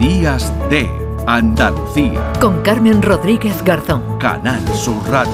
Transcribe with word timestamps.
Días 0.00 0.50
de 0.70 0.88
Andalucía. 1.26 2.32
Con 2.40 2.62
Carmen 2.62 3.02
Rodríguez 3.02 3.62
Garzón. 3.62 4.18
Canal 4.18 4.66
Sur 4.74 4.96
Radio. 5.10 5.30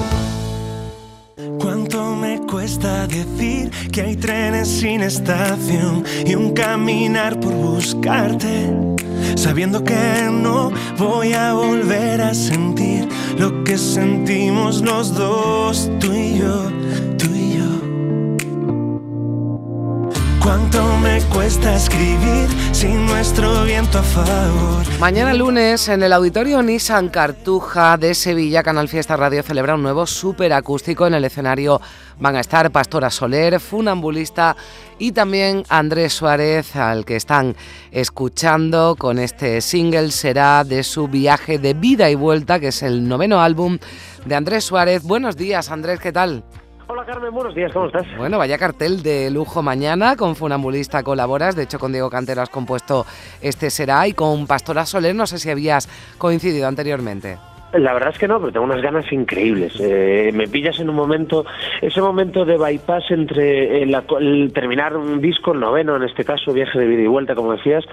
¿Cuánto 1.57 2.13
me 2.17 2.41
cuesta 2.41 3.07
decir 3.07 3.71
que 3.93 4.01
hay 4.01 4.17
trenes 4.17 4.67
sin 4.67 5.03
estación 5.03 6.03
y 6.25 6.35
un 6.35 6.53
caminar 6.53 7.39
por 7.39 7.53
buscarte? 7.53 8.69
Sabiendo 9.37 9.85
que 9.85 10.29
no 10.29 10.71
voy 10.97 11.31
a 11.31 11.53
volver 11.53 12.19
a 12.19 12.33
sentir 12.33 13.07
lo 13.39 13.63
que 13.63 13.77
sentimos 13.77 14.81
los 14.81 15.15
dos, 15.15 15.89
tú 15.97 16.11
y 16.11 16.39
yo 16.39 16.77
¿Cuánto 20.47 20.81
me 20.81 20.86
cuesta 21.47 21.75
escribir 21.77 22.49
sin 22.73 23.05
nuestro 23.05 23.63
viento 23.63 23.99
a 23.99 24.03
favor? 24.03 24.85
Mañana 24.99 25.33
lunes 25.33 25.87
en 25.87 26.03
el 26.03 26.11
auditorio 26.11 26.61
Nissan 26.61 27.07
Cartuja 27.07 27.95
de 27.95 28.13
Sevilla, 28.15 28.63
Canal 28.63 28.89
Fiesta 28.89 29.15
Radio 29.15 29.41
celebra 29.43 29.75
un 29.75 29.81
nuevo 29.81 30.05
superacústico. 30.05 31.07
En 31.07 31.13
el 31.13 31.23
escenario 31.23 31.79
van 32.19 32.35
a 32.35 32.41
estar 32.41 32.69
Pastora 32.69 33.09
Soler, 33.09 33.61
Funambulista 33.61 34.57
y 34.99 35.13
también 35.13 35.63
Andrés 35.69 36.11
Suárez, 36.11 36.75
al 36.75 37.05
que 37.05 37.15
están 37.15 37.55
escuchando 37.91 38.97
con 38.99 39.17
este 39.17 39.61
single 39.61 40.11
será 40.11 40.65
de 40.65 40.83
su 40.83 41.07
viaje 41.07 41.59
de 41.59 41.73
vida 41.73 42.09
y 42.09 42.15
vuelta, 42.15 42.59
que 42.59 42.67
es 42.67 42.83
el 42.83 43.07
noveno 43.07 43.39
álbum 43.39 43.77
de 44.25 44.35
Andrés 44.35 44.65
Suárez. 44.65 45.01
Buenos 45.03 45.37
días, 45.37 45.71
Andrés, 45.71 46.01
¿qué 46.01 46.11
tal? 46.11 46.43
Hola 46.89 47.03
Carmen, 47.05 47.33
buenos 47.33 47.53
días, 47.53 47.73
¿cómo 47.73 47.87
estás? 47.87 48.05
Bueno, 48.17 48.37
vaya 48.37 48.57
cartel 48.57 49.03
de 49.03 49.29
lujo 49.29 49.61
mañana, 49.61 50.15
con 50.15 50.37
Funambulista 50.37 51.03
colaboras, 51.03 51.53
de 51.53 51.63
hecho 51.63 51.79
con 51.79 51.91
Diego 51.91 52.09
Cantero 52.09 52.41
has 52.41 52.49
compuesto 52.49 53.05
Este 53.41 53.69
Será 53.69 54.07
y 54.07 54.13
con 54.13 54.47
Pastora 54.47 54.85
Soler, 54.85 55.13
no 55.13 55.27
sé 55.27 55.37
si 55.37 55.49
habías 55.49 55.89
coincidido 56.17 56.65
anteriormente. 56.65 57.39
La 57.73 57.93
verdad 57.93 58.11
es 58.13 58.17
que 58.17 58.27
no, 58.27 58.39
pero 58.39 58.53
tengo 58.53 58.65
unas 58.65 58.81
ganas 58.81 59.11
increíbles. 59.11 59.73
Eh, 59.79 60.31
me 60.33 60.47
pillas 60.47 60.79
en 60.79 60.89
un 60.89 60.95
momento, 60.95 61.45
ese 61.81 62.01
momento 62.01 62.45
de 62.45 62.57
bypass 62.57 63.11
entre 63.11 63.83
el, 63.83 64.51
terminar 64.53 64.95
un 64.95 65.19
disco, 65.19 65.51
el 65.51 65.59
noveno 65.59 65.97
en 65.97 66.03
este 66.03 66.23
caso, 66.23 66.53
viaje 66.53 66.79
de 66.79 66.87
vida 66.87 67.01
y 67.01 67.07
vuelta, 67.07 67.35
como 67.35 67.51
decías, 67.51 67.83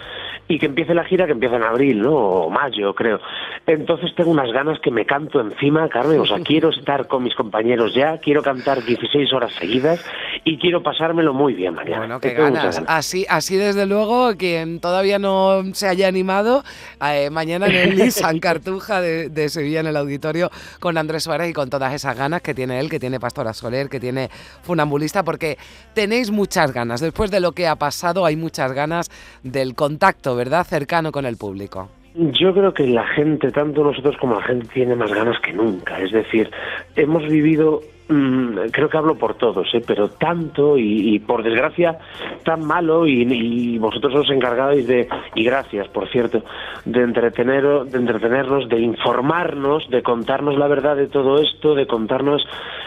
y 0.47 0.59
que 0.59 0.67
empiece 0.67 0.95
la 0.95 1.05
gira 1.05 1.27
que 1.27 1.33
empieza 1.33 1.57
en 1.57 1.65
abril, 1.65 2.03
¿no? 2.03 2.15
O 2.15 2.51
mayo, 2.51 2.95
creo. 2.95 3.19
Entonces 3.67 4.15
tengo 4.15 4.31
unas 4.31 4.53
ganas 4.53 4.79
que 4.79 4.93
me 4.93 5.07
canto 5.07 5.41
encima, 5.41 5.89
Carmen. 5.89 6.21
O 6.21 6.27
sea, 6.27 6.39
quiero 6.45 6.69
estar 6.69 7.09
con 7.09 7.25
mis 7.25 7.35
compañeros 7.35 7.95
ya, 7.95 8.19
quiero 8.19 8.43
cantar 8.43 8.85
16 8.85 9.33
horas 9.33 9.53
seguidas 9.55 10.05
y 10.45 10.59
quiero 10.59 10.85
pasármelo 10.85 11.35
muy 11.35 11.55
bien 11.55 11.75
mañana. 11.75 11.99
Bueno, 11.99 12.21
qué 12.21 12.35
ganas. 12.35 12.81
Así, 12.87 13.27
así 13.29 13.57
desde 13.57 13.87
luego, 13.87 14.37
quien 14.37 14.79
todavía 14.79 15.19
no 15.19 15.63
se 15.73 15.89
haya 15.89 16.07
animado, 16.07 16.63
eh, 17.05 17.31
mañana 17.31 17.67
en 17.67 17.75
el 17.75 17.97
Nissan 18.05 18.39
Cartuja 18.39 19.01
de, 19.01 19.31
de 19.31 19.49
Sevilla 19.65 19.81
en 19.81 19.87
el 19.87 19.97
auditorio 19.97 20.51
con 20.79 20.99
Andrés 20.99 21.23
Suárez 21.23 21.49
y 21.49 21.53
con 21.55 21.71
todas 21.71 21.95
esas 21.95 22.17
ganas 22.17 22.43
que 22.43 22.53
tiene 22.53 22.79
él, 22.79 22.91
que 22.91 23.01
tiene 23.01 23.19
Pastora 23.19 23.55
Soler, 23.55 23.89
que 23.89 23.99
tiene 23.99 24.29
Funambulista, 24.63 25.23
porque 25.23 25.57
tenéis 25.95 26.31
muchas 26.31 26.73
ganas. 26.73 27.01
Después 27.01 27.31
de 27.31 27.41
lo 27.41 27.53
que 27.53 27.67
ha 27.67 27.77
pasado, 27.77 28.27
hay 28.27 28.37
muchas 28.37 28.73
ganas 28.73 29.11
del 29.43 29.75
contacto, 29.75 30.37
¿verdad? 30.37 30.67
Cercano 30.67 31.13
con 31.13 31.25
el 31.25 31.39
público. 31.39 31.89
Yo 32.15 32.53
creo 32.53 32.75
que 32.75 32.87
la 32.87 33.07
gente, 33.07 33.51
tanto 33.51 33.83
nosotros 33.83 34.17
como 34.21 34.35
la 34.35 34.43
gente, 34.43 34.69
tiene 34.73 34.95
más 34.95 35.13
ganas 35.13 35.41
que 35.41 35.53
nunca. 35.55 35.99
Es 35.99 36.13
decir, 36.13 36.51
hemos 36.95 37.27
vivido 37.27 37.81
creo 38.07 38.89
que 38.89 38.97
hablo 38.97 39.17
por 39.17 39.35
todos, 39.35 39.67
¿eh? 39.75 39.83
pero 39.87 40.09
tanto 40.09 40.77
y, 40.77 41.19
por 41.21 41.43
desgracia 41.43 41.99
tan 42.45 42.65
malo 42.65 43.07
y, 43.07 43.79
vosotros 43.79 44.15
os 44.15 44.31
encargáis 44.31 44.87
de, 44.87 45.09
y 45.35 45.45
gracias 45.45 45.89
por 45.89 46.09
cierto, 46.09 46.43
de, 46.85 47.03
entretener, 47.03 47.65
de 47.85 47.99
entretenernos, 47.99 48.69
de 48.69 48.81
informarnos, 48.81 49.89
de 49.89 50.03
contarnos 50.03 50.59
la 50.59 50.69
verdad 50.69 50.97
de 50.97 51.07
todo 51.07 51.41
esto, 51.41 51.75
de 51.75 51.87
contarnos 51.87 52.47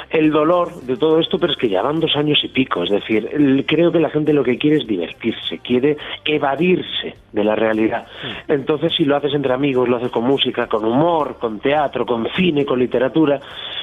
el 0.10 0.32
dolor 0.32 0.74
de 0.82 0.96
todo 0.96 1.20
esto, 1.20 1.38
pero 1.38 1.52
es 1.52 1.58
que 1.58 1.70
ya 1.70 1.82
van 1.82 2.00
dos 2.00 2.16
años 2.16 2.40
y 2.44 2.48
pico, 2.48 2.84
es 2.84 2.90
decir, 2.90 3.66
creo 3.68 3.92
que 3.92 4.00
la 4.00 4.10
gente 4.10 4.34
lo 4.34 4.44
que 4.44 4.58
quiere 4.58 4.78
es 4.78 4.88
divertirse, 4.88 5.60
quiere 5.60 5.98
evadirse 6.26 7.16
de 7.32 7.44
la 7.44 7.56
realidad. 7.56 8.08
Entonces, 8.48 8.94
si 8.96 9.04
lo 9.04 9.16
haces 9.18 9.34
entre 9.34 9.54
amigos, 9.54 9.90
lo 9.90 9.98
haces 9.98 10.12
con 10.12 10.24
música, 10.24 10.68
con 10.68 10.86
humor, 10.86 11.38
con 11.40 11.60
teatro, 11.60 12.06
con 12.06 12.28
cine, 12.36 12.66
con 12.66 12.80
literatura, 12.80 13.40
mm, 13.40 13.77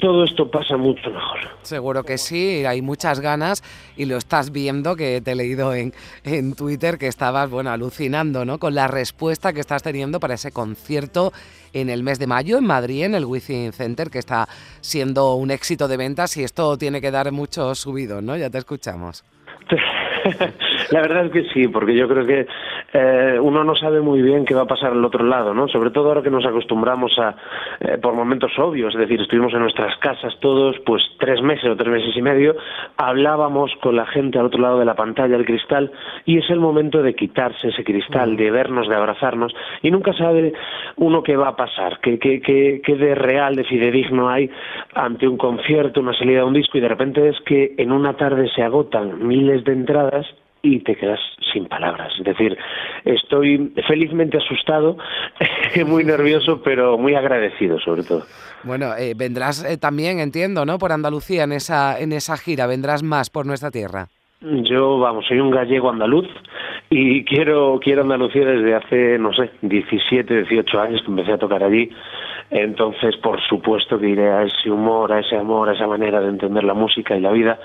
todo 0.00 0.24
esto 0.24 0.50
pasa 0.50 0.76
mucho 0.76 1.10
mejor. 1.10 1.38
Seguro 1.62 2.04
que 2.04 2.18
sí, 2.18 2.64
hay 2.64 2.82
muchas 2.82 3.20
ganas 3.20 3.62
y 3.96 4.04
lo 4.04 4.16
estás 4.16 4.52
viendo, 4.52 4.94
que 4.94 5.20
te 5.20 5.32
he 5.32 5.34
leído 5.34 5.74
en, 5.74 5.92
en 6.24 6.54
Twitter 6.54 6.98
que 6.98 7.08
estabas, 7.08 7.50
bueno, 7.50 7.70
alucinando, 7.70 8.44
¿no? 8.44 8.58
Con 8.58 8.74
la 8.74 8.86
respuesta 8.86 9.52
que 9.52 9.60
estás 9.60 9.82
teniendo 9.82 10.20
para 10.20 10.34
ese 10.34 10.52
concierto 10.52 11.32
en 11.72 11.90
el 11.90 12.02
mes 12.02 12.18
de 12.18 12.26
mayo 12.26 12.58
en 12.58 12.66
Madrid, 12.66 13.04
en 13.04 13.14
el 13.14 13.24
Within 13.24 13.72
Center, 13.72 14.10
que 14.10 14.18
está 14.18 14.48
siendo 14.80 15.34
un 15.34 15.50
éxito 15.50 15.88
de 15.88 15.96
ventas 15.96 16.36
y 16.36 16.44
esto 16.44 16.78
tiene 16.78 17.00
que 17.00 17.10
dar 17.10 17.32
mucho 17.32 17.74
subido, 17.74 18.22
¿no? 18.22 18.36
Ya 18.36 18.50
te 18.50 18.58
escuchamos. 18.58 19.24
La 20.90 21.00
verdad 21.00 21.26
es 21.26 21.32
que 21.32 21.44
sí, 21.52 21.68
porque 21.68 21.94
yo 21.94 22.08
creo 22.08 22.26
que 22.26 22.46
eh, 22.92 23.38
uno 23.40 23.64
no 23.64 23.74
sabe 23.76 24.00
muy 24.00 24.22
bien 24.22 24.44
qué 24.44 24.54
va 24.54 24.62
a 24.62 24.66
pasar 24.66 24.92
al 24.92 25.04
otro 25.04 25.24
lado, 25.24 25.52
¿no? 25.54 25.68
Sobre 25.68 25.90
todo 25.90 26.08
ahora 26.08 26.22
que 26.22 26.30
nos 26.30 26.46
acostumbramos 26.46 27.12
a, 27.18 27.36
eh, 27.80 27.98
por 27.98 28.14
momentos 28.14 28.52
obvios, 28.58 28.94
es 28.94 29.00
decir, 29.00 29.20
estuvimos 29.20 29.52
en 29.52 29.60
nuestras 29.60 29.96
casas 29.98 30.34
todos, 30.40 30.76
pues 30.86 31.02
tres 31.18 31.42
meses 31.42 31.70
o 31.70 31.76
tres 31.76 31.88
meses 31.88 32.16
y 32.16 32.22
medio, 32.22 32.56
hablábamos 32.96 33.70
con 33.82 33.96
la 33.96 34.06
gente 34.06 34.38
al 34.38 34.46
otro 34.46 34.60
lado 34.60 34.78
de 34.78 34.84
la 34.84 34.94
pantalla, 34.94 35.36
el 35.36 35.44
cristal, 35.44 35.92
y 36.24 36.38
es 36.38 36.48
el 36.50 36.60
momento 36.60 37.02
de 37.02 37.14
quitarse 37.14 37.68
ese 37.68 37.84
cristal, 37.84 38.36
de 38.36 38.50
vernos, 38.50 38.88
de 38.88 38.94
abrazarnos, 38.94 39.54
y 39.82 39.90
nunca 39.90 40.12
sabe 40.14 40.52
uno 40.96 41.22
qué 41.22 41.36
va 41.36 41.48
a 41.48 41.56
pasar, 41.56 42.00
qué, 42.00 42.18
qué, 42.18 42.40
qué, 42.40 42.80
qué 42.82 42.96
de 42.96 43.14
real, 43.14 43.56
de 43.56 43.64
fidedigno 43.64 44.28
hay 44.28 44.50
ante 44.94 45.28
un 45.28 45.36
concierto, 45.36 46.00
una 46.00 46.16
salida 46.16 46.38
de 46.38 46.44
un 46.44 46.54
disco, 46.54 46.78
y 46.78 46.80
de 46.80 46.88
repente 46.88 47.28
es 47.28 47.36
que 47.44 47.74
en 47.76 47.92
una 47.92 48.14
tarde 48.14 48.48
se 48.54 48.62
agotan 48.62 49.26
miles 49.26 49.64
de 49.64 49.72
entradas 49.72 50.07
y 50.62 50.80
te 50.80 50.96
quedas 50.96 51.20
sin 51.52 51.66
palabras. 51.66 52.12
Es 52.18 52.24
decir, 52.24 52.56
estoy 53.04 53.72
felizmente 53.86 54.38
asustado, 54.38 54.96
muy 55.86 56.04
nervioso, 56.04 56.62
pero 56.62 56.98
muy 56.98 57.14
agradecido 57.14 57.78
sobre 57.80 58.02
todo. 58.02 58.24
Bueno, 58.64 58.96
eh, 58.96 59.14
vendrás 59.16 59.64
eh, 59.64 59.78
también, 59.78 60.18
entiendo, 60.18 60.64
¿no? 60.64 60.78
Por 60.78 60.92
Andalucía 60.92 61.44
en 61.44 61.52
esa, 61.52 61.98
en 61.98 62.12
esa 62.12 62.36
gira, 62.36 62.66
vendrás 62.66 63.02
más 63.02 63.30
por 63.30 63.46
nuestra 63.46 63.70
tierra. 63.70 64.08
Yo, 64.40 65.00
vamos, 65.00 65.26
soy 65.26 65.40
un 65.40 65.50
gallego 65.50 65.90
andaluz 65.90 66.28
y 66.90 67.24
quiero, 67.24 67.80
quiero 67.82 68.02
Andalucía 68.02 68.44
desde 68.44 68.74
hace, 68.74 69.18
no 69.18 69.32
sé, 69.32 69.50
17, 69.62 70.42
18 70.42 70.80
años 70.80 71.02
que 71.02 71.10
empecé 71.10 71.32
a 71.32 71.38
tocar 71.38 71.62
allí. 71.64 71.90
Entonces, 72.50 73.16
por 73.16 73.40
supuesto 73.42 73.98
que 73.98 74.08
iré 74.08 74.30
a 74.30 74.44
ese 74.44 74.70
humor, 74.70 75.12
a 75.12 75.20
ese 75.20 75.36
amor, 75.36 75.68
a 75.68 75.74
esa 75.74 75.86
manera 75.86 76.20
de 76.20 76.28
entender 76.28 76.64
la 76.64 76.72
música 76.72 77.16
y 77.16 77.20
la 77.20 77.32
vida 77.32 77.58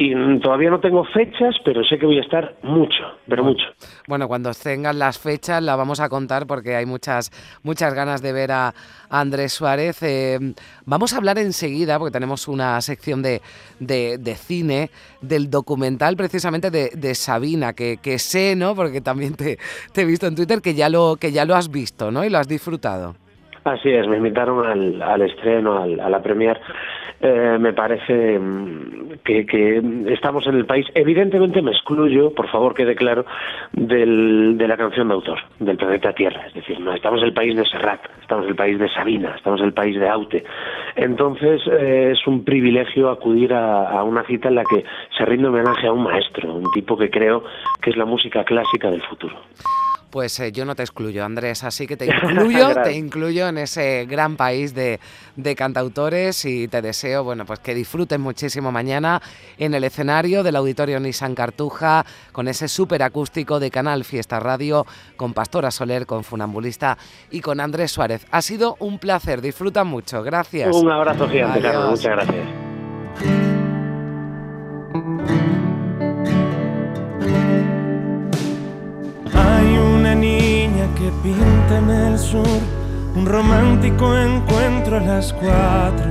y 0.00 0.14
todavía 0.38 0.70
no 0.70 0.78
tengo 0.78 1.04
fechas, 1.04 1.56
pero 1.64 1.82
sé 1.82 1.98
que 1.98 2.06
voy 2.06 2.18
a 2.18 2.20
estar 2.20 2.54
mucho, 2.62 3.02
pero 3.26 3.42
mucho. 3.42 3.64
Bueno, 4.06 4.28
cuando 4.28 4.52
tengan 4.52 4.96
las 4.96 5.18
fechas 5.18 5.60
la 5.60 5.74
vamos 5.74 5.98
a 5.98 6.08
contar 6.08 6.46
porque 6.46 6.76
hay 6.76 6.86
muchas 6.86 7.32
muchas 7.64 7.92
ganas 7.94 8.22
de 8.22 8.32
ver 8.32 8.52
a 8.52 8.72
Andrés 9.10 9.54
Suárez. 9.54 10.00
Eh, 10.04 10.38
vamos 10.86 11.12
a 11.12 11.16
hablar 11.16 11.38
enseguida, 11.38 11.98
porque 11.98 12.12
tenemos 12.12 12.46
una 12.46 12.80
sección 12.80 13.22
de, 13.22 13.42
de, 13.80 14.34
cine, 14.36 14.90
del 15.20 15.50
documental 15.50 16.16
precisamente 16.16 16.70
de, 16.70 17.14
Sabina, 17.16 17.72
que, 17.72 17.98
que, 18.00 18.20
sé, 18.20 18.54
¿no? 18.54 18.76
Porque 18.76 19.00
también 19.00 19.34
te, 19.34 19.58
te, 19.92 20.02
he 20.02 20.04
visto 20.04 20.28
en 20.28 20.36
Twitter 20.36 20.60
que 20.62 20.74
ya 20.74 20.88
lo, 20.88 21.16
que 21.16 21.32
ya 21.32 21.44
lo 21.44 21.56
has 21.56 21.72
visto, 21.72 22.12
¿no? 22.12 22.24
Y 22.24 22.30
lo 22.30 22.38
has 22.38 22.46
disfrutado. 22.46 23.16
Así 23.72 23.90
es, 23.90 24.06
me 24.08 24.16
invitaron 24.16 24.66
al, 24.66 25.02
al 25.02 25.22
estreno, 25.22 25.82
al, 25.82 26.00
a 26.00 26.08
la 26.08 26.22
premier 26.22 26.58
eh, 27.20 27.56
me 27.58 27.72
parece 27.72 28.38
mm, 28.38 29.18
que, 29.24 29.82
estamos 30.08 30.46
en 30.46 30.54
el 30.54 30.66
país. 30.66 30.86
Evidentemente 30.94 31.60
me 31.62 31.72
excluyo, 31.72 32.32
por 32.32 32.48
favor 32.48 32.74
quede 32.74 32.94
claro, 32.94 33.26
del, 33.72 34.56
de 34.56 34.68
la 34.68 34.76
canción 34.76 35.08
de 35.08 35.14
autor, 35.14 35.38
del 35.58 35.76
planeta 35.76 36.12
Tierra. 36.12 36.46
Es 36.46 36.54
decir, 36.54 36.78
no 36.78 36.94
estamos 36.94 37.20
en 37.20 37.28
el 37.28 37.34
país 37.34 37.56
de 37.56 37.66
Serrat, 37.66 38.00
estamos 38.20 38.44
en 38.44 38.50
el 38.50 38.56
país 38.56 38.78
de 38.78 38.88
Sabina, 38.90 39.34
estamos 39.36 39.60
en 39.60 39.66
el 39.66 39.72
país 39.72 39.98
de 39.98 40.08
Aute. 40.08 40.44
Entonces 40.94 41.60
eh, 41.66 42.12
es 42.12 42.26
un 42.26 42.44
privilegio 42.44 43.10
acudir 43.10 43.52
a, 43.52 43.88
a 43.90 44.04
una 44.04 44.22
cita 44.24 44.48
en 44.48 44.54
la 44.54 44.64
que 44.64 44.84
se 45.16 45.24
rinde 45.24 45.48
homenaje 45.48 45.88
a 45.88 45.92
un 45.92 46.04
maestro, 46.04 46.54
un 46.54 46.70
tipo 46.72 46.96
que 46.96 47.10
creo 47.10 47.42
que 47.82 47.90
es 47.90 47.96
la 47.96 48.04
música 48.04 48.44
clásica 48.44 48.90
del 48.90 49.02
futuro 49.02 49.36
pues 50.10 50.38
eh, 50.40 50.52
yo 50.52 50.64
no 50.64 50.74
te 50.74 50.82
excluyo, 50.82 51.24
Andrés, 51.24 51.64
así 51.64 51.86
que 51.86 51.96
te 51.96 52.06
incluyo, 52.22 52.74
te 52.82 52.92
incluyo 52.92 53.48
en 53.48 53.58
ese 53.58 54.06
gran 54.06 54.36
país 54.36 54.74
de, 54.74 54.98
cantautores 55.56 56.44
y 56.44 56.68
te 56.68 56.82
deseo, 56.82 57.24
bueno, 57.24 57.44
pues 57.46 57.60
que 57.60 57.74
disfrutes 57.74 58.18
muchísimo 58.18 58.70
mañana 58.70 59.22
en 59.56 59.74
el 59.74 59.84
escenario 59.84 60.42
del 60.42 60.56
Auditorio 60.56 61.00
Nissan 61.00 61.34
Cartuja 61.34 62.04
con 62.32 62.48
ese 62.48 62.68
súper 62.68 63.02
acústico 63.02 63.58
de 63.58 63.70
Canal 63.70 64.04
Fiesta 64.04 64.40
Radio 64.40 64.86
con 65.16 65.32
Pastora 65.32 65.70
Soler, 65.70 66.06
con 66.06 66.24
Funambulista 66.24 66.98
y 67.30 67.40
con 67.40 67.60
Andrés 67.60 67.92
Suárez. 67.92 68.26
Ha 68.30 68.42
sido 68.42 68.76
un 68.80 68.98
placer, 68.98 69.40
disfruta 69.40 69.84
mucho, 69.84 70.22
gracias. 70.22 70.74
Un 70.76 70.90
abrazo 70.90 71.28
gigante, 71.28 71.60
Carlos, 71.60 71.90
muchas 71.90 72.12
gracias. 72.12 73.47
Pinta 81.22 81.78
en 81.78 81.90
el 81.90 82.18
sur, 82.18 82.60
un 83.14 83.26
romántico 83.26 84.16
encuentro 84.16 84.96
a 84.96 85.00
las 85.00 85.32
cuatro, 85.32 86.10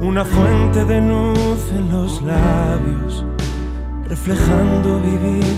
una 0.00 0.24
fuente 0.24 0.84
de 0.84 1.00
luz 1.00 1.70
en 1.72 1.90
los 1.90 2.22
labios, 2.22 3.24
reflejando 4.08 5.00
vivir. 5.00 5.56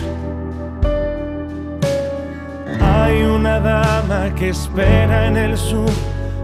Hay 2.81 3.23
una 3.23 3.61
dama 3.61 4.35
que 4.35 4.51
espera 4.51 5.27
en 5.27 5.37
el 5.37 5.57
sur 5.57 5.91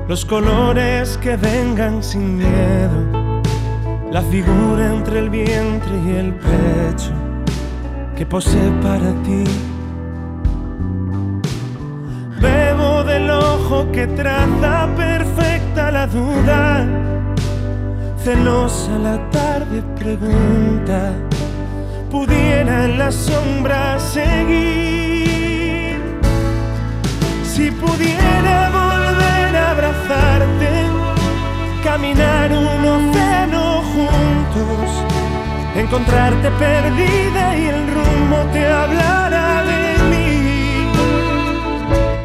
los 0.09 0.25
colores 0.25 1.19
que 1.19 1.37
vengan 1.37 2.03
sin 2.03 2.39
miedo, 2.39 3.43
la 4.11 4.23
figura 4.23 4.95
entre 4.95 5.19
el 5.19 5.29
vientre 5.29 5.93
y 6.07 6.17
el 6.17 6.33
pecho 6.33 7.13
que 8.17 8.25
posee 8.25 8.71
para 8.83 9.13
ti. 9.23 9.45
Que 13.69 14.07
traza 14.07 14.89
perfecta 14.97 15.91
la 15.91 16.07
duda, 16.07 16.87
celosa 18.25 18.99
la 18.99 19.19
tarde 19.31 19.83
pregunta, 19.99 21.13
pudiera 22.11 22.87
en 22.87 22.99
la 22.99 23.13
sombra 23.13 24.01
seguir, 24.01 26.01
si 27.45 27.71
pudiera 27.71 28.71
volver 28.71 29.57
a 29.57 29.71
abrazarte, 29.73 30.71
caminar 31.85 32.51
un 32.51 32.87
océano 32.87 33.83
juntos 33.93 35.05
encontrarte 35.77 36.51
perdida 36.53 37.55
y 37.57 37.67
el 37.67 37.87
rumbo 37.95 38.28